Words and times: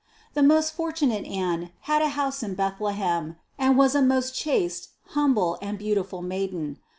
167. 0.33 0.33
The 0.33 0.55
most 0.55 0.73
fortunate 0.73 1.25
Anne 1.29 1.69
had 1.81 2.01
a 2.01 2.09
house 2.09 2.41
in 2.41 2.55
Bethle 2.55 2.87
hem 2.89 3.35
and 3.59 3.77
was 3.77 3.93
a 3.93 4.01
most 4.01 4.33
chaste, 4.33 4.89
humble 5.09 5.59
and 5.61 5.77
beautiful 5.77 6.23
maiden. 6.23 6.79